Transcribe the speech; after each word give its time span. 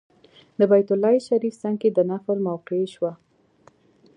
د 0.59 0.61
بیت 0.71 0.89
الله 0.93 1.15
شریف 1.27 1.53
څنګ 1.63 1.75
کې 1.81 1.89
د 1.91 1.99
نفل 2.11 2.37
موقع 2.47 2.81
شوه. 2.93 3.11